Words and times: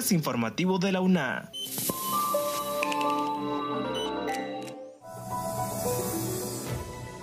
informativo 0.00 0.78
de 0.78 0.90
la 0.90 1.02
UNA. 1.02 1.52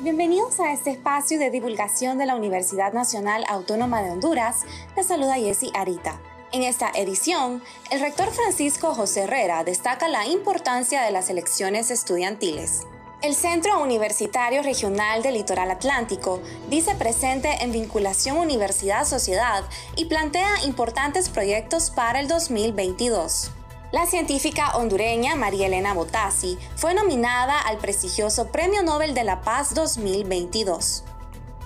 Bienvenidos 0.02 0.60
a 0.60 0.72
este 0.72 0.92
espacio 0.92 1.40
de 1.40 1.50
divulgación 1.50 2.20
de 2.20 2.28
la 2.28 2.36
Universidad 2.36 2.94
Nacional 2.94 3.44
Autónoma 3.50 4.04
de 4.04 4.12
Honduras. 4.12 4.66
Les 4.96 5.08
saluda 5.08 5.34
Jessy 5.36 5.72
Arita. 5.74 6.22
En 6.52 6.62
esta 6.62 6.92
edición, 6.94 7.64
el 7.90 8.02
rector 8.02 8.30
Francisco 8.32 8.94
José 8.94 9.22
Herrera 9.22 9.64
destaca 9.64 10.08
la 10.08 10.28
importancia 10.28 11.02
de 11.02 11.12
las 11.12 11.32
elecciones 11.32 11.90
estudiantiles. 11.90 12.86
El 13.22 13.36
Centro 13.36 13.82
Universitario 13.82 14.64
Regional 14.64 15.22
del 15.22 15.34
Litoral 15.34 15.70
Atlántico 15.72 16.40
dice 16.70 16.96
presente 16.96 17.50
en 17.62 17.74
vinculación 17.74 18.38
universidad-sociedad 18.38 19.66
y 19.98 20.06
plantea 20.06 20.64
importantes 20.64 21.28
proyectos 21.28 21.92
para 21.92 22.22
el 22.22 22.30
2022. 22.30 23.52
La 23.92 24.06
científica 24.06 24.78
hondureña 24.78 25.36
María 25.36 25.68
Elena 25.68 25.94
Botassi 25.94 26.58
fue 26.78 26.94
nominada 26.94 27.60
al 27.60 27.78
prestigioso 27.80 28.54
Premio 28.54 28.84
Nobel 28.84 29.14
de 29.14 29.26
la 29.26 29.42
Paz 29.42 29.74
2022. 29.74 31.04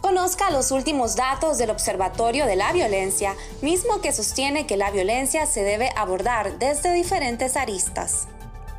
Conozca 0.01 0.49
los 0.49 0.71
últimos 0.71 1.15
datos 1.15 1.59
del 1.59 1.69
Observatorio 1.69 2.47
de 2.47 2.55
la 2.55 2.73
Violencia, 2.73 3.35
mismo 3.61 4.01
que 4.01 4.11
sostiene 4.11 4.65
que 4.65 4.75
la 4.75 4.89
violencia 4.89 5.45
se 5.45 5.61
debe 5.61 5.91
abordar 5.95 6.57
desde 6.57 6.91
diferentes 6.93 7.55
aristas. 7.57 8.27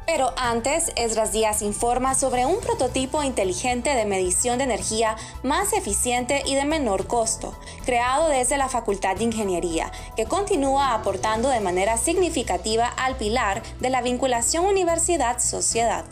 Pero 0.07 0.35
antes, 0.37 0.93
Esdras 0.97 1.33
Díaz 1.33 1.63
informa 1.63 2.15
sobre 2.15 2.45
un 2.45 2.61
prototipo 2.61 3.23
inteligente 3.23 3.95
de 3.95 4.05
medición 4.05 4.59
de 4.59 4.65
energía 4.65 5.17
más 5.43 5.73
eficiente 5.73 6.43
y 6.47 6.55
de 6.55 6.67
menor 6.67 7.07
costo, 7.07 7.59
creado 7.87 8.29
desde 8.29 8.59
la 8.59 8.69
Facultad 8.69 9.17
de 9.17 9.25
Ingeniería, 9.25 9.91
que 10.15 10.27
continúa 10.27 10.95
aportando 10.95 11.49
de 11.49 11.61
manera 11.61 11.97
significativa 11.97 12.87
al 12.87 13.17
pilar 13.17 13.63
de 13.81 13.91
la 13.91 14.03
vinculación 14.03 14.67
universidad-sociedad. 14.67 16.05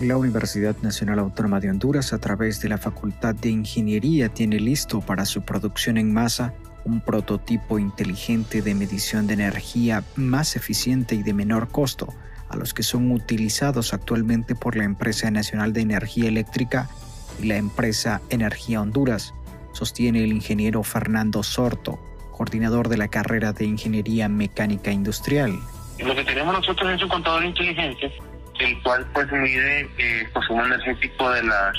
La 0.00 0.16
Universidad 0.16 0.76
Nacional 0.82 1.18
Autónoma 1.18 1.60
de 1.60 1.70
Honduras, 1.70 2.12
a 2.12 2.18
través 2.18 2.60
de 2.60 2.70
la 2.70 2.78
Facultad 2.78 3.34
de 3.34 3.50
Ingeniería, 3.50 4.28
tiene 4.28 4.58
listo 4.58 5.00
para 5.00 5.26
su 5.26 5.42
producción 5.42 5.98
en 5.98 6.12
masa 6.12 6.54
un 6.84 7.00
prototipo 7.00 7.78
inteligente 7.78 8.62
de 8.62 8.74
medición 8.74 9.26
de 9.26 9.34
energía 9.34 10.04
más 10.16 10.56
eficiente 10.56 11.14
y 11.14 11.22
de 11.22 11.34
menor 11.34 11.68
costo 11.68 12.14
a 12.48 12.56
los 12.56 12.74
que 12.74 12.82
son 12.82 13.10
utilizados 13.12 13.94
actualmente 13.94 14.54
por 14.54 14.76
la 14.76 14.84
Empresa 14.84 15.30
Nacional 15.30 15.72
de 15.72 15.82
Energía 15.82 16.28
Eléctrica 16.28 16.88
y 17.40 17.46
la 17.46 17.56
empresa 17.56 18.20
Energía 18.28 18.80
Honduras, 18.80 19.34
sostiene 19.72 20.24
el 20.24 20.32
ingeniero 20.32 20.82
Fernando 20.82 21.42
Sorto, 21.42 21.98
coordinador 22.32 22.88
de 22.88 22.96
la 22.96 23.08
carrera 23.08 23.52
de 23.52 23.66
Ingeniería 23.66 24.28
Mecánica 24.28 24.90
Industrial. 24.90 25.58
Lo 25.98 26.14
que 26.14 26.24
tenemos 26.24 26.54
nosotros 26.54 26.90
es 26.90 27.02
un 27.02 27.08
contador 27.08 27.44
inteligente, 27.44 28.12
el 28.58 28.82
cual 28.82 29.06
pues 29.12 29.30
mide 29.30 29.82
eh, 29.98 30.22
el 30.22 30.30
consumo 30.32 30.64
energético 30.64 31.30
de 31.30 31.42
las, 31.44 31.76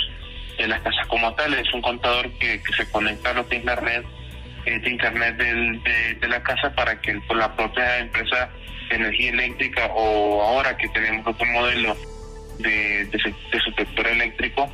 de 0.57 0.67
las 0.67 0.81
casas 0.81 1.05
como 1.07 1.33
tal. 1.33 1.53
Es 1.53 1.73
un 1.73 1.81
contador 1.81 2.31
que, 2.33 2.61
se 2.77 2.89
conecta 2.91 3.31
a 3.31 3.33
lo 3.33 3.47
que 3.47 3.57
es 3.57 3.65
la 3.65 3.75
red 3.75 4.03
eh, 4.03 4.20
de 4.65 4.89
internet 4.89 5.37
de, 5.37 6.27
la 6.27 6.41
casa 6.43 6.73
para 6.75 6.99
que 7.01 7.19
por 7.27 7.37
la 7.37 7.55
propia 7.55 7.99
empresa 7.99 8.49
de 8.89 8.95
energía 8.95 9.31
eléctrica 9.31 9.87
o 9.93 10.41
ahora 10.41 10.77
que 10.77 10.87
tenemos 10.89 11.25
otro 11.27 11.45
modelo 11.47 11.95
de, 12.59 13.05
de, 13.05 13.19
su 13.19 13.71
sector 13.71 14.07
eléctrico 14.07 14.69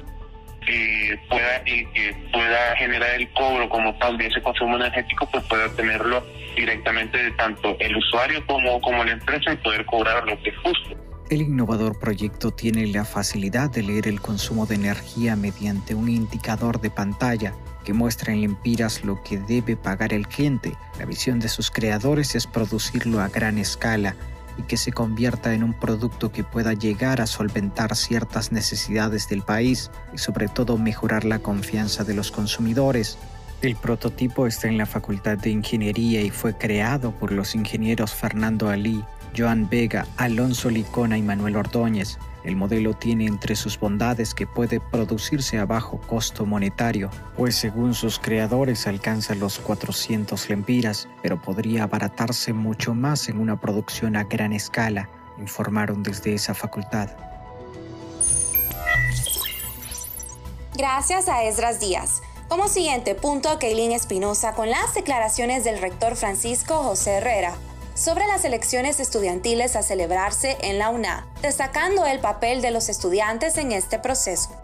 eh, 0.67 1.17
pueda 1.29 1.63
que 1.63 2.15
pueda 2.33 2.75
generar 2.75 3.11
el 3.11 3.29
cobro 3.31 3.69
como 3.69 3.97
tal 3.99 4.17
de 4.17 4.27
ese 4.27 4.41
consumo 4.41 4.75
energético 4.75 5.29
pues 5.31 5.43
pueda 5.45 5.73
tenerlo 5.75 6.23
directamente 6.55 7.17
de 7.17 7.31
tanto 7.31 7.77
el 7.79 7.95
usuario 7.95 8.45
como, 8.45 8.81
como 8.81 9.03
la 9.03 9.11
empresa 9.11 9.53
y 9.53 9.57
poder 9.57 9.85
cobrar 9.85 10.25
lo 10.25 10.41
que 10.41 10.49
es 10.49 10.57
justo. 10.57 10.97
El 11.29 11.41
innovador 11.41 11.99
proyecto 11.99 12.51
tiene 12.51 12.87
la 12.87 13.05
facilidad 13.05 13.69
de 13.69 13.83
leer 13.83 14.07
el 14.07 14.21
consumo 14.21 14.65
de 14.65 14.75
energía 14.75 15.35
mediante 15.35 15.93
un 15.93 16.09
indicador 16.09 16.79
de 16.79 16.89
pantalla 16.89 17.53
que 17.87 17.93
muestra 17.93 18.33
en 18.33 18.41
lempiras 18.41 19.05
lo 19.05 19.23
que 19.23 19.37
debe 19.37 19.77
pagar 19.77 20.11
el 20.11 20.27
cliente. 20.27 20.75
La 20.99 21.05
visión 21.05 21.39
de 21.39 21.47
sus 21.47 21.71
creadores 21.71 22.35
es 22.35 22.45
producirlo 22.45 23.21
a 23.21 23.29
gran 23.29 23.57
escala 23.57 24.13
y 24.57 24.63
que 24.63 24.75
se 24.75 24.91
convierta 24.91 25.53
en 25.53 25.63
un 25.63 25.73
producto 25.73 26.29
que 26.29 26.43
pueda 26.43 26.73
llegar 26.73 27.21
a 27.21 27.27
solventar 27.27 27.95
ciertas 27.95 28.51
necesidades 28.51 29.29
del 29.29 29.41
país 29.41 29.89
y 30.13 30.17
sobre 30.17 30.49
todo 30.49 30.77
mejorar 30.77 31.23
la 31.23 31.39
confianza 31.39 32.03
de 32.03 32.13
los 32.13 32.29
consumidores. 32.29 33.17
El 33.61 33.77
prototipo 33.77 34.47
está 34.47 34.67
en 34.67 34.77
la 34.77 34.85
Facultad 34.85 35.37
de 35.37 35.51
Ingeniería 35.51 36.21
y 36.21 36.29
fue 36.29 36.57
creado 36.57 37.13
por 37.13 37.31
los 37.31 37.55
ingenieros 37.55 38.13
Fernando 38.13 38.67
Ali, 38.67 39.01
Joan 39.33 39.69
Vega, 39.69 40.05
Alonso 40.17 40.69
Licona 40.69 41.17
y 41.17 41.21
Manuel 41.21 41.55
Ordóñez. 41.55 42.17
El 42.43 42.55
modelo 42.55 42.93
tiene 42.93 43.25
entre 43.25 43.55
sus 43.55 43.79
bondades 43.79 44.33
que 44.33 44.47
puede 44.47 44.79
producirse 44.79 45.57
a 45.57 45.65
bajo 45.65 45.99
costo 45.99 46.45
monetario, 46.45 47.09
pues 47.35 47.55
según 47.55 47.93
sus 47.93 48.19
creadores 48.19 48.87
alcanza 48.87 49.35
los 49.35 49.59
400 49.59 50.49
lempiras, 50.49 51.07
pero 51.21 51.41
podría 51.41 51.83
abaratarse 51.83 52.53
mucho 52.53 52.93
más 52.93 53.27
en 53.29 53.39
una 53.39 53.59
producción 53.59 54.15
a 54.15 54.23
gran 54.23 54.53
escala, 54.53 55.09
informaron 55.39 56.03
desde 56.03 56.33
esa 56.33 56.53
facultad. 56.53 57.09
Gracias 60.75 61.27
a 61.27 61.43
Esdras 61.43 61.79
Díaz. 61.79 62.21
Como 62.47 62.67
siguiente 62.67 63.15
punto, 63.15 63.59
Keilin 63.59 63.91
Espinosa 63.91 64.53
con 64.53 64.69
las 64.69 64.93
declaraciones 64.93 65.63
del 65.63 65.81
rector 65.81 66.15
Francisco 66.15 66.75
José 66.75 67.15
Herrera 67.15 67.55
sobre 67.97 68.27
las 68.27 68.45
elecciones 68.45 68.99
estudiantiles 68.99 69.75
a 69.75 69.81
celebrarse 69.81 70.55
en 70.61 70.77
la 70.77 70.89
UNA, 70.89 71.25
destacando 71.41 72.05
el 72.05 72.19
papel 72.19 72.61
de 72.61 72.69
los 72.69 72.89
estudiantes 72.89 73.57
en 73.57 73.71
este 73.71 73.97
proceso. 73.97 74.56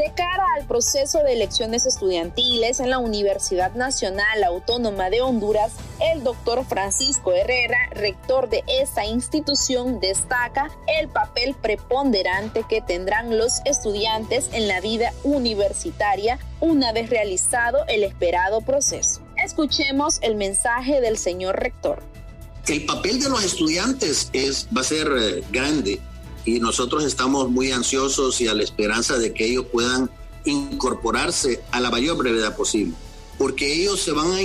De 0.00 0.14
cara 0.14 0.46
al 0.56 0.66
proceso 0.66 1.22
de 1.22 1.34
elecciones 1.34 1.84
estudiantiles 1.84 2.80
en 2.80 2.88
la 2.88 2.98
Universidad 2.98 3.74
Nacional 3.74 4.42
Autónoma 4.44 5.10
de 5.10 5.20
Honduras, 5.20 5.72
el 6.00 6.24
doctor 6.24 6.64
Francisco 6.64 7.34
Herrera, 7.34 7.76
rector 7.90 8.48
de 8.48 8.64
esta 8.66 9.04
institución, 9.04 10.00
destaca 10.00 10.70
el 10.98 11.08
papel 11.08 11.54
preponderante 11.54 12.64
que 12.66 12.80
tendrán 12.80 13.36
los 13.36 13.60
estudiantes 13.66 14.48
en 14.54 14.68
la 14.68 14.80
vida 14.80 15.12
universitaria 15.22 16.38
una 16.60 16.94
vez 16.94 17.10
realizado 17.10 17.84
el 17.86 18.02
esperado 18.02 18.62
proceso. 18.62 19.20
Escuchemos 19.44 20.18
el 20.22 20.34
mensaje 20.34 21.02
del 21.02 21.18
señor 21.18 21.60
rector. 21.60 22.02
El 22.68 22.86
papel 22.86 23.20
de 23.20 23.28
los 23.28 23.44
estudiantes 23.44 24.30
es, 24.32 24.66
va 24.74 24.80
a 24.80 24.84
ser 24.84 25.08
eh, 25.08 25.44
grande 25.50 26.00
y 26.44 26.60
nosotros 26.60 27.04
estamos 27.04 27.50
muy 27.50 27.72
ansiosos 27.72 28.40
y 28.40 28.48
a 28.48 28.54
la 28.54 28.62
esperanza 28.62 29.18
de 29.18 29.32
que 29.32 29.46
ellos 29.46 29.66
puedan 29.70 30.10
incorporarse 30.44 31.62
a 31.70 31.80
la 31.80 31.90
mayor 31.90 32.16
brevedad 32.16 32.56
posible, 32.56 32.94
porque 33.38 33.72
ellos 33.72 34.00
se 34.00 34.12
van 34.12 34.32
a, 34.32 34.38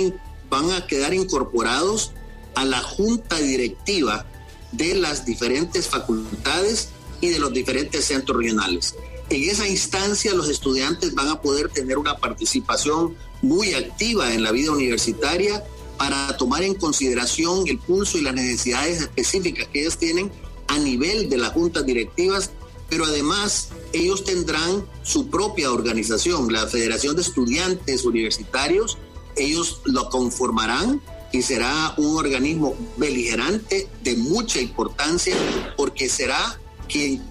van 0.50 0.70
a 0.72 0.86
quedar 0.86 1.14
incorporados 1.14 2.12
a 2.54 2.64
la 2.64 2.82
junta 2.82 3.38
directiva 3.38 4.26
de 4.72 4.94
las 4.94 5.24
diferentes 5.24 5.88
facultades 5.88 6.90
y 7.20 7.28
de 7.28 7.38
los 7.38 7.52
diferentes 7.52 8.04
centros 8.04 8.38
regionales. 8.38 8.94
En 9.28 9.50
esa 9.50 9.66
instancia 9.66 10.34
los 10.34 10.48
estudiantes 10.48 11.14
van 11.14 11.28
a 11.28 11.40
poder 11.40 11.68
tener 11.70 11.98
una 11.98 12.16
participación 12.16 13.16
muy 13.42 13.74
activa 13.74 14.32
en 14.32 14.42
la 14.42 14.52
vida 14.52 14.70
universitaria 14.70 15.64
para 15.98 16.36
tomar 16.36 16.62
en 16.62 16.74
consideración 16.74 17.66
el 17.66 17.78
pulso 17.78 18.18
y 18.18 18.22
las 18.22 18.34
necesidades 18.34 19.00
específicas 19.00 19.66
que 19.72 19.80
ellos 19.80 19.96
tienen 19.96 20.30
a 20.76 20.78
nivel 20.78 21.28
de 21.28 21.38
las 21.38 21.52
juntas 21.52 21.84
directivas, 21.86 22.50
pero 22.88 23.04
además 23.04 23.70
ellos 23.92 24.24
tendrán 24.24 24.86
su 25.02 25.28
propia 25.28 25.72
organización, 25.72 26.52
la 26.52 26.66
Federación 26.66 27.16
de 27.16 27.22
Estudiantes 27.22 28.04
Universitarios, 28.04 28.98
ellos 29.36 29.80
lo 29.84 30.08
conformarán 30.10 31.00
y 31.32 31.42
será 31.42 31.94
un 31.96 32.16
organismo 32.16 32.74
beligerante 32.96 33.88
de 34.02 34.16
mucha 34.16 34.60
importancia 34.60 35.34
porque 35.76 36.08
será 36.08 36.60
quien 36.88 37.22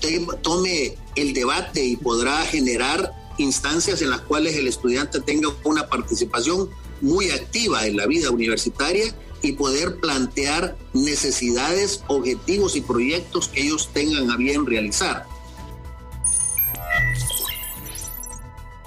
tome 0.41 0.97
el 1.15 1.33
debate 1.33 1.83
y 1.83 1.95
podrá 1.95 2.43
generar 2.45 3.13
instancias 3.37 4.01
en 4.01 4.09
las 4.09 4.21
cuales 4.21 4.55
el 4.55 4.67
estudiante 4.67 5.19
tenga 5.21 5.49
una 5.63 5.87
participación 5.87 6.69
muy 7.01 7.29
activa 7.29 7.85
en 7.85 7.97
la 7.97 8.05
vida 8.05 8.31
universitaria 8.31 9.13
y 9.45 9.53
poder 9.53 9.99
plantear 9.99 10.75
necesidades, 10.93 12.03
objetivos 12.07 12.75
y 12.75 12.81
proyectos 12.81 13.47
que 13.47 13.61
ellos 13.61 13.89
tengan 13.93 14.31
a 14.31 14.37
bien 14.37 14.65
realizar. 14.65 15.25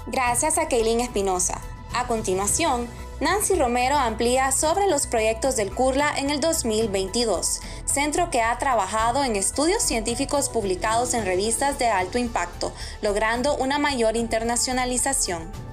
Gracias 0.07 0.57
a 0.57 0.67
Keilin 0.67 0.99
Espinosa. 0.99 1.61
A 1.93 2.07
continuación, 2.07 2.87
Nancy 3.19 3.55
Romero 3.55 3.95
amplía 3.95 4.51
sobre 4.51 4.87
los 4.87 5.05
proyectos 5.05 5.55
del 5.55 5.71
CURLA 5.71 6.17
en 6.17 6.29
el 6.29 6.39
2022, 6.39 7.59
centro 7.85 8.29
que 8.31 8.41
ha 8.41 8.57
trabajado 8.57 9.23
en 9.23 9.35
estudios 9.35 9.83
científicos 9.83 10.49
publicados 10.49 11.13
en 11.13 11.25
revistas 11.25 11.77
de 11.79 11.87
alto 11.87 12.17
impacto, 12.17 12.73
logrando 13.01 13.55
una 13.55 13.77
mayor 13.77 14.15
internacionalización. 14.15 15.68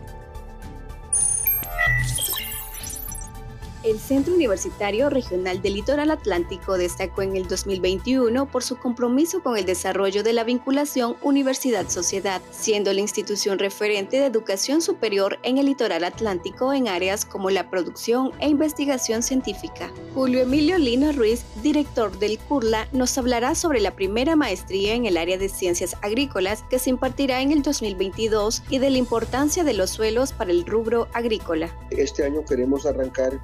El 3.86 4.00
Centro 4.00 4.34
Universitario 4.34 5.10
Regional 5.10 5.62
del 5.62 5.74
Litoral 5.74 6.10
Atlántico 6.10 6.76
destacó 6.76 7.22
en 7.22 7.36
el 7.36 7.46
2021 7.46 8.46
por 8.50 8.64
su 8.64 8.78
compromiso 8.78 9.44
con 9.44 9.56
el 9.56 9.64
desarrollo 9.64 10.24
de 10.24 10.32
la 10.32 10.42
vinculación 10.42 11.14
universidad-sociedad, 11.22 12.42
siendo 12.50 12.92
la 12.92 13.00
institución 13.00 13.60
referente 13.60 14.16
de 14.16 14.26
educación 14.26 14.82
superior 14.82 15.38
en 15.44 15.58
el 15.58 15.66
litoral 15.66 16.02
atlántico 16.02 16.72
en 16.72 16.88
áreas 16.88 17.24
como 17.24 17.48
la 17.50 17.70
producción 17.70 18.32
e 18.40 18.48
investigación 18.48 19.22
científica. 19.22 19.92
Julio 20.14 20.40
Emilio 20.40 20.78
Lino 20.78 21.12
Ruiz, 21.12 21.44
director 21.62 22.18
del 22.18 22.40
CURLA, 22.40 22.88
nos 22.90 23.16
hablará 23.18 23.54
sobre 23.54 23.78
la 23.78 23.94
primera 23.94 24.34
maestría 24.34 24.94
en 24.94 25.06
el 25.06 25.16
área 25.16 25.38
de 25.38 25.48
ciencias 25.48 25.94
agrícolas 26.02 26.64
que 26.68 26.80
se 26.80 26.90
impartirá 26.90 27.40
en 27.40 27.52
el 27.52 27.62
2022 27.62 28.64
y 28.68 28.80
de 28.80 28.90
la 28.90 28.98
importancia 28.98 29.62
de 29.62 29.74
los 29.74 29.90
suelos 29.90 30.32
para 30.32 30.50
el 30.50 30.66
rubro 30.66 31.06
agrícola. 31.12 31.72
Este 31.90 32.24
año 32.24 32.44
queremos 32.44 32.84
arrancar 32.84 33.40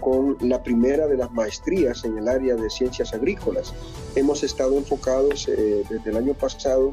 con 0.00 0.36
la 0.40 0.62
primera 0.62 1.06
de 1.06 1.16
las 1.16 1.30
maestrías 1.32 2.04
en 2.04 2.18
el 2.18 2.28
área 2.28 2.54
de 2.56 2.70
ciencias 2.70 3.12
agrícolas. 3.12 3.74
Hemos 4.14 4.42
estado 4.42 4.76
enfocados 4.76 5.48
eh, 5.48 5.84
desde 5.88 6.10
el 6.10 6.16
año 6.16 6.34
pasado 6.34 6.92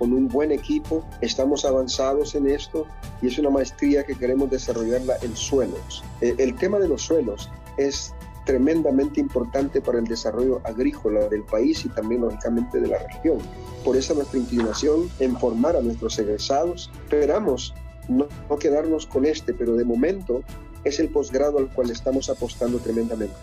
con 0.00 0.14
un 0.14 0.28
buen 0.28 0.50
equipo, 0.50 1.04
estamos 1.20 1.66
avanzados 1.66 2.34
en 2.34 2.48
esto 2.48 2.86
y 3.20 3.26
es 3.26 3.38
una 3.38 3.50
maestría 3.50 4.02
que 4.02 4.14
queremos 4.14 4.48
desarrollarla 4.48 5.16
en 5.20 5.36
suelos. 5.36 6.02
Eh, 6.22 6.34
el 6.38 6.56
tema 6.56 6.78
de 6.78 6.88
los 6.88 7.02
suelos 7.02 7.50
es 7.76 8.14
tremendamente 8.46 9.20
importante 9.20 9.82
para 9.82 9.98
el 9.98 10.06
desarrollo 10.06 10.62
agrícola 10.64 11.28
del 11.28 11.42
país 11.42 11.84
y 11.84 11.90
también 11.90 12.22
lógicamente 12.22 12.80
de 12.80 12.88
la 12.88 12.98
región. 12.98 13.40
Por 13.84 13.94
eso 13.94 14.14
nuestra 14.14 14.38
inclinación 14.38 15.10
en 15.18 15.36
formar 15.36 15.76
a 15.76 15.82
nuestros 15.82 16.18
egresados. 16.18 16.90
Esperamos 17.04 17.74
no 18.08 18.26
quedarnos 18.58 19.06
con 19.06 19.26
este, 19.26 19.52
pero 19.52 19.74
de 19.74 19.84
momento 19.84 20.42
es 20.84 20.98
el 21.00 21.08
posgrado 21.08 21.58
al 21.58 21.68
cual 21.68 21.90
estamos 21.90 22.28
apostando 22.28 22.78
tremendamente. 22.78 23.34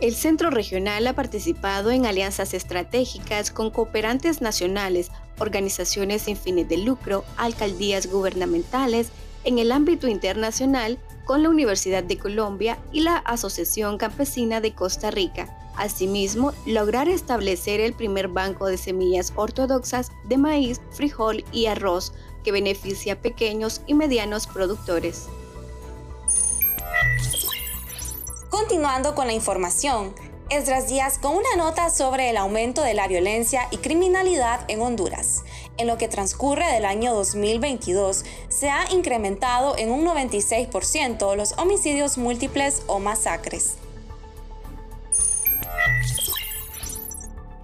El 0.00 0.14
Centro 0.14 0.50
Regional 0.50 1.06
ha 1.06 1.14
participado 1.14 1.90
en 1.90 2.04
alianzas 2.04 2.52
estratégicas 2.52 3.50
con 3.50 3.70
cooperantes 3.70 4.42
nacionales, 4.42 5.10
organizaciones 5.38 6.22
sin 6.22 6.36
fines 6.36 6.68
de 6.68 6.76
lucro, 6.76 7.24
alcaldías 7.38 8.06
gubernamentales, 8.06 9.08
en 9.44 9.58
el 9.58 9.72
ámbito 9.72 10.08
internacional 10.08 10.98
con 11.24 11.42
la 11.42 11.48
Universidad 11.48 12.04
de 12.04 12.18
Colombia 12.18 12.78
y 12.92 13.00
la 13.00 13.16
Asociación 13.16 13.96
Campesina 13.96 14.60
de 14.60 14.74
Costa 14.74 15.10
Rica. 15.10 15.48
Asimismo, 15.76 16.52
lograr 16.66 17.08
establecer 17.08 17.80
el 17.80 17.92
primer 17.92 18.28
banco 18.28 18.66
de 18.66 18.76
semillas 18.76 19.32
ortodoxas 19.36 20.10
de 20.24 20.36
maíz, 20.36 20.80
frijol 20.90 21.44
y 21.52 21.66
arroz 21.66 22.12
que 22.44 22.52
beneficia 22.52 23.14
a 23.14 23.16
pequeños 23.16 23.80
y 23.86 23.94
medianos 23.94 24.46
productores. 24.46 25.28
Continuando 28.68 29.14
con 29.14 29.28
la 29.28 29.32
información, 29.32 30.12
Esdras 30.50 30.88
Díaz 30.88 31.18
con 31.20 31.36
una 31.36 31.54
nota 31.56 31.88
sobre 31.88 32.30
el 32.30 32.36
aumento 32.36 32.82
de 32.82 32.94
la 32.94 33.06
violencia 33.06 33.68
y 33.70 33.76
criminalidad 33.76 34.62
en 34.66 34.80
Honduras. 34.80 35.44
En 35.76 35.86
lo 35.86 35.98
que 35.98 36.08
transcurre 36.08 36.66
del 36.72 36.84
año 36.84 37.14
2022, 37.14 38.24
se 38.48 38.68
ha 38.68 38.92
incrementado 38.92 39.78
en 39.78 39.92
un 39.92 40.04
96% 40.04 41.36
los 41.36 41.52
homicidios 41.58 42.18
múltiples 42.18 42.82
o 42.88 42.98
masacres. 42.98 43.76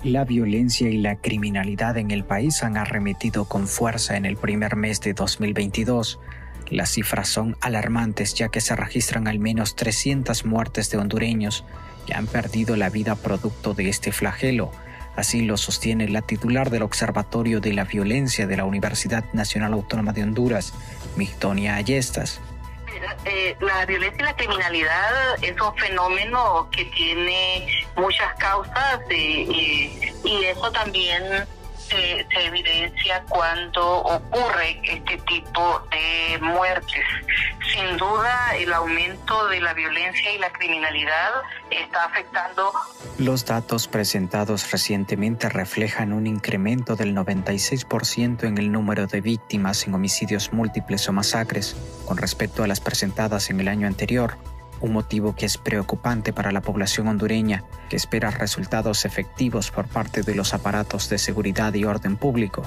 La 0.04 0.25
violencia 0.25 0.88
y 0.88 0.99
la 0.99 1.16
criminalidad 1.16 1.96
en 1.96 2.12
el 2.12 2.25
país 2.25 2.62
han 2.62 2.76
arremetido 2.76 3.46
con 3.46 3.66
fuerza 3.66 4.16
en 4.16 4.25
el 4.25 4.37
primer 4.37 4.76
mes 4.76 5.00
de 5.00 5.14
2022 5.14 6.20
las 6.73 6.91
cifras 6.91 7.29
son 7.29 7.57
alarmantes 7.61 8.35
ya 8.35 8.49
que 8.49 8.61
se 8.61 8.75
registran 8.75 9.29
al 9.29 9.39
menos 9.39 9.77
300 9.77 10.45
muertes 10.45 10.91
de 10.91 10.99
hondureños 10.99 11.65
que 12.07 12.15
han 12.15 12.27
perdido 12.27 12.77
la 12.77 12.91
vida 12.91 13.15
producto 13.15 13.75
de 13.75 13.89
este 13.89 14.13
flagelo. 14.13 14.73
Así 15.15 15.43
lo 15.43 15.59
sostiene 15.59 16.09
la 16.09 16.23
titular 16.23 16.71
del 16.71 16.83
Observatorio 16.83 17.61
de 17.61 17.75
la 17.75 17.85
Violencia 17.85 18.47
de 18.47 18.57
la 18.57 18.65
Universidad 18.65 19.25
Nacional 19.35 19.75
Autónoma 19.75 20.13
de 20.13 20.23
Honduras, 20.23 20.73
Migdonia 21.17 21.77
Ayestas. 21.77 22.41
Eh, 23.25 23.57
la 23.61 23.85
violencia 23.85 24.21
y 24.21 24.25
la 24.25 24.37
criminalidad 24.37 25.43
es 25.43 25.61
un 25.61 25.77
fenómeno 25.77 26.69
que 26.71 26.87
tiene 26.87 27.67
muchas 27.97 28.35
causas 28.39 29.01
y 29.11 30.15
eso 30.25 30.73
también 30.73 31.23
se, 32.02 32.46
evidencia 32.46 33.25
cuando 33.28 33.99
ocurre 33.99 34.81
este 34.82 35.19
tipo 35.19 35.82
de 35.90 36.38
muertes. 36.40 37.04
Sin 37.72 37.96
duda, 37.96 38.56
el 38.56 38.72
aumento 38.72 39.49
de 39.49 39.60
la 39.60 39.72
violencia 39.72 40.34
y 40.34 40.38
la 40.38 40.52
criminalidad 40.52 41.31
está 41.70 42.04
afectando. 42.04 42.72
Los 43.19 43.46
datos 43.46 43.88
presentados 43.88 44.70
recientemente 44.70 45.49
reflejan 45.49 46.12
un 46.12 46.26
incremento 46.26 46.96
del 46.96 47.14
96% 47.14 48.44
en 48.44 48.58
el 48.58 48.72
número 48.72 49.06
de 49.06 49.20
víctimas 49.20 49.87
en 49.87 49.94
homicidios 49.94 50.52
múltiples 50.52 51.08
o 51.08 51.12
masacres 51.12 51.76
con 52.06 52.16
respecto 52.16 52.62
a 52.62 52.66
las 52.66 52.81
presentadas 52.81 53.50
en 53.50 53.60
el 53.60 53.69
año 53.69 53.87
anterior 53.87 54.37
un 54.82 54.93
motivo 54.93 55.34
que 55.34 55.46
es 55.46 55.56
preocupante 55.56 56.32
para 56.32 56.52
la 56.52 56.61
población 56.61 57.08
hondureña, 57.08 57.64
que 57.88 57.96
espera 57.96 58.31
resultados 58.31 59.05
efectivos 59.05 59.70
por 59.70 59.87
parte 59.87 60.23
de 60.23 60.34
los 60.34 60.52
aparatos 60.52 61.08
de 61.08 61.19
seguridad 61.19 61.73
y 61.75 61.84
orden 61.84 62.17
público. 62.17 62.62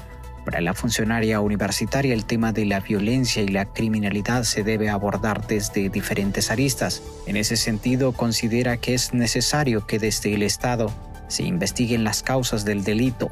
Para 0.46 0.62
la 0.62 0.74
funcionaria 0.74 1.42
universitaria 1.42 2.14
el 2.14 2.26
tema 2.26 2.54
de 2.54 2.66
la 2.66 2.80
violencia 2.80 3.42
y 3.42 3.48
la 3.48 3.66
criminalidad 3.66 4.44
se 4.44 4.64
debe 4.64 4.90
abordar 4.90 5.46
desde 5.48 5.90
diferentes 5.90 6.52
aristas. 6.52 7.02
En 7.26 7.36
ese 7.36 7.58
sentido, 7.58 8.14
considera 8.14 8.78
que 8.78 8.94
es 8.94 9.14
necesario 9.14 9.86
que 9.86 10.00
desde 10.00 10.34
el 10.34 10.44
Estado 10.44 10.92
se 11.28 11.44
investiguen 11.44 12.04
las 12.04 12.24
causas 12.24 12.64
del 12.64 12.84
delito 12.84 13.30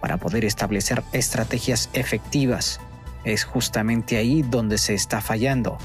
para 0.00 0.16
poder 0.16 0.44
establecer 0.44 1.04
estrategias 1.12 1.90
efectivas. 1.92 2.80
Es 3.24 3.44
justamente 3.44 4.16
ahí 4.16 4.42
donde 4.42 4.78
se 4.78 4.94
está 4.94 5.20
fallando 5.20 5.78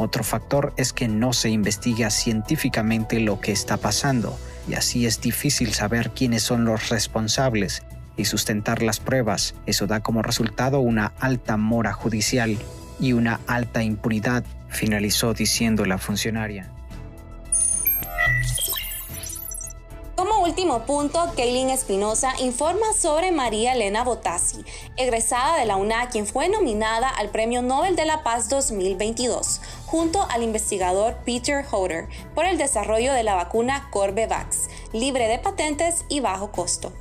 otro 0.00 0.24
factor 0.24 0.72
es 0.76 0.92
que 0.92 1.08
no 1.08 1.32
se 1.32 1.50
investiga 1.50 2.10
científicamente 2.10 3.20
lo 3.20 3.38
que 3.40 3.52
está 3.52 3.76
pasando 3.76 4.38
y 4.66 4.74
así 4.74 5.04
es 5.04 5.20
difícil 5.20 5.74
saber 5.74 6.10
quiénes 6.10 6.42
son 6.42 6.64
los 6.64 6.88
responsables 6.88 7.82
y 8.16 8.24
sustentar 8.24 8.82
las 8.82 8.98
pruebas. 8.98 9.54
Eso 9.66 9.86
da 9.86 10.00
como 10.00 10.22
resultado 10.22 10.80
una 10.80 11.12
alta 11.20 11.56
mora 11.56 11.92
judicial 11.92 12.58
y 12.98 13.12
una 13.12 13.40
alta 13.46 13.82
impunidad, 13.82 14.44
finalizó 14.68 15.34
diciendo 15.34 15.84
la 15.84 15.98
funcionaria. 15.98 16.70
Último 20.50 20.80
punto, 20.80 21.20
Kaylin 21.36 21.70
Espinosa 21.70 22.32
informa 22.40 22.92
sobre 22.92 23.30
María 23.30 23.74
Elena 23.74 24.02
Botassi, 24.02 24.64
egresada 24.96 25.56
de 25.56 25.64
la 25.64 25.76
UNA, 25.76 26.08
quien 26.10 26.26
fue 26.26 26.48
nominada 26.48 27.08
al 27.08 27.28
Premio 27.28 27.62
Nobel 27.62 27.94
de 27.94 28.04
la 28.04 28.24
Paz 28.24 28.48
2022, 28.48 29.60
junto 29.86 30.26
al 30.28 30.42
investigador 30.42 31.14
Peter 31.24 31.64
Hoder, 31.70 32.08
por 32.34 32.46
el 32.46 32.58
desarrollo 32.58 33.12
de 33.12 33.22
la 33.22 33.36
vacuna 33.36 33.86
Corbevax, 33.92 34.68
libre 34.92 35.28
de 35.28 35.38
patentes 35.38 36.04
y 36.08 36.18
bajo 36.18 36.50
costo. 36.50 36.92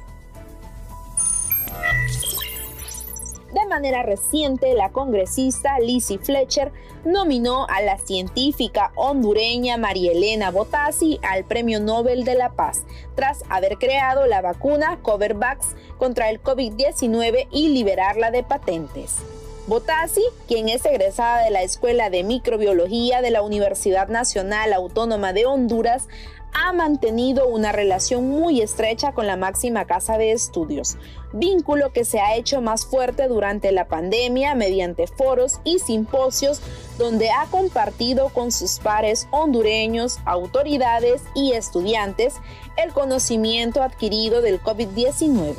Manera 3.69 4.03
reciente, 4.03 4.73
la 4.73 4.91
congresista 4.91 5.79
Lizzie 5.79 6.17
Fletcher 6.17 6.73
nominó 7.05 7.65
a 7.69 7.81
la 7.81 7.97
científica 7.97 8.91
hondureña 8.95 9.77
María 9.77 10.11
Elena 10.11 10.51
Botassi 10.51 11.19
al 11.21 11.45
Premio 11.45 11.79
Nobel 11.79 12.25
de 12.25 12.35
la 12.35 12.49
Paz, 12.49 12.83
tras 13.15 13.43
haber 13.47 13.77
creado 13.77 14.25
la 14.25 14.41
vacuna 14.41 14.99
Covervax 15.01 15.75
contra 15.97 16.29
el 16.29 16.43
COVID-19 16.43 17.47
y 17.51 17.69
liberarla 17.69 18.31
de 18.31 18.43
patentes. 18.43 19.17
Botassi, 19.67 20.23
quien 20.47 20.67
es 20.67 20.83
egresada 20.83 21.43
de 21.43 21.51
la 21.51 21.61
Escuela 21.61 22.09
de 22.09 22.23
Microbiología 22.23 23.21
de 23.21 23.29
la 23.29 23.43
Universidad 23.43 24.07
Nacional 24.07 24.73
Autónoma 24.73 25.31
de 25.31 25.45
Honduras, 25.45 26.07
ha 26.53 26.73
mantenido 26.73 27.47
una 27.47 27.71
relación 27.71 28.29
muy 28.29 28.61
estrecha 28.61 29.11
con 29.11 29.27
la 29.27 29.37
máxima 29.37 29.85
casa 29.85 30.17
de 30.17 30.31
estudios, 30.31 30.97
vínculo 31.33 31.91
que 31.93 32.05
se 32.05 32.19
ha 32.19 32.35
hecho 32.35 32.61
más 32.61 32.85
fuerte 32.85 33.27
durante 33.27 33.71
la 33.71 33.87
pandemia 33.87 34.55
mediante 34.55 35.07
foros 35.07 35.59
y 35.63 35.79
simposios 35.79 36.61
donde 36.97 37.29
ha 37.31 37.45
compartido 37.45 38.29
con 38.29 38.51
sus 38.51 38.79
pares 38.79 39.27
hondureños, 39.31 40.19
autoridades 40.25 41.21
y 41.35 41.53
estudiantes 41.53 42.35
el 42.77 42.93
conocimiento 42.93 43.83
adquirido 43.83 44.41
del 44.41 44.61
COVID-19. 44.61 45.55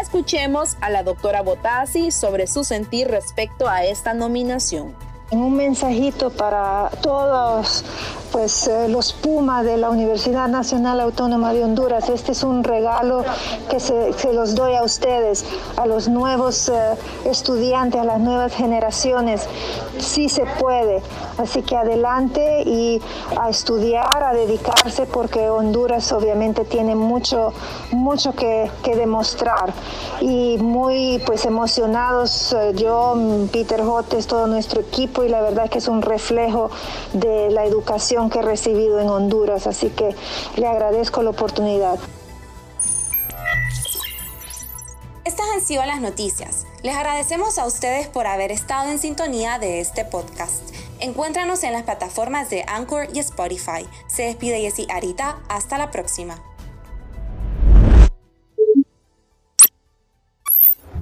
Escuchemos 0.00 0.76
a 0.80 0.90
la 0.90 1.02
doctora 1.02 1.42
Botassi 1.42 2.10
sobre 2.10 2.46
su 2.46 2.64
sentir 2.64 3.08
respecto 3.08 3.68
a 3.68 3.84
esta 3.84 4.14
nominación. 4.14 4.94
Un 5.32 5.56
mensajito 5.56 6.28
para 6.28 6.90
todos 7.00 7.82
pues 8.32 8.66
eh, 8.66 8.88
los 8.88 9.12
Pumas 9.12 9.64
de 9.64 9.76
la 9.76 9.90
Universidad 9.90 10.48
Nacional 10.48 11.00
Autónoma 11.00 11.52
de 11.52 11.62
Honduras. 11.62 12.08
Este 12.08 12.32
es 12.32 12.42
un 12.42 12.64
regalo 12.64 13.24
que 13.70 13.78
se, 13.78 14.32
los 14.32 14.54
doy 14.54 14.74
a 14.74 14.82
ustedes, 14.82 15.44
a 15.76 15.86
los 15.86 16.08
nuevos 16.08 16.70
eh, 16.70 16.74
estudiantes, 17.26 18.00
a 18.00 18.04
las 18.04 18.20
nuevas 18.20 18.54
generaciones. 18.54 19.46
Sí 19.98 20.30
se 20.30 20.44
puede. 20.58 21.02
Así 21.36 21.62
que 21.62 21.76
adelante 21.76 22.62
y 22.64 23.00
a 23.38 23.50
estudiar, 23.50 24.22
a 24.22 24.32
dedicarse, 24.32 25.06
porque 25.06 25.50
Honduras 25.50 26.10
obviamente 26.12 26.64
tiene 26.64 26.94
mucho, 26.94 27.52
mucho 27.90 28.32
que, 28.34 28.70
demostrar. 28.82 29.72
Y 30.20 30.58
muy 30.58 31.22
pues 31.26 31.44
emocionados, 31.44 32.52
eh, 32.52 32.72
yo, 32.76 33.14
Peter 33.52 33.82
Jotes, 33.82 34.26
todo 34.26 34.46
nuestro 34.46 34.80
equipo, 34.80 35.21
y 35.24 35.28
la 35.28 35.40
verdad 35.40 35.70
que 35.70 35.78
es 35.78 35.88
un 35.88 36.02
reflejo 36.02 36.70
de 37.12 37.50
la 37.50 37.64
educación 37.64 38.30
que 38.30 38.40
he 38.40 38.42
recibido 38.42 39.00
en 39.00 39.08
Honduras, 39.08 39.66
así 39.66 39.90
que 39.90 40.14
le 40.56 40.66
agradezco 40.66 41.22
la 41.22 41.30
oportunidad. 41.30 41.98
Estas 45.24 45.46
han 45.54 45.60
sido 45.60 45.84
las 45.86 46.00
noticias. 46.00 46.66
Les 46.82 46.96
agradecemos 46.96 47.58
a 47.58 47.66
ustedes 47.66 48.08
por 48.08 48.26
haber 48.26 48.50
estado 48.50 48.90
en 48.90 48.98
sintonía 48.98 49.58
de 49.58 49.80
este 49.80 50.04
podcast. 50.04 50.62
Encuéntranos 50.98 51.62
en 51.64 51.72
las 51.72 51.82
plataformas 51.82 52.50
de 52.50 52.64
Anchor 52.66 53.08
y 53.12 53.18
Spotify. 53.20 53.88
Se 54.06 54.22
despide 54.24 54.60
Jessy 54.60 54.86
Arita. 54.90 55.38
Hasta 55.48 55.78
la 55.78 55.90
próxima. 55.90 56.38